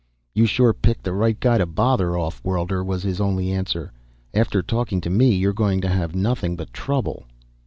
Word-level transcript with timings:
"You 0.33 0.47
sure 0.47 0.73
picked 0.73 1.03
the 1.03 1.13
right 1.13 1.39
guy 1.39 1.59
to 1.59 1.67
bother, 1.67 2.17
off 2.17 2.43
worlder," 2.43 2.83
was 2.83 3.03
his 3.03 3.21
only 3.21 3.51
answer. 3.51 3.91
"After 4.33 4.63
talking 4.63 4.99
to 5.01 5.11
me 5.11 5.35
you're 5.35 5.53
going 5.53 5.79
to 5.81 5.89
have 5.89 6.15
nothing 6.15 6.55
but 6.55 6.73
trouble." 6.73 7.25